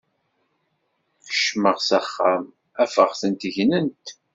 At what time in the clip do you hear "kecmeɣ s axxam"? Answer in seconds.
1.25-2.43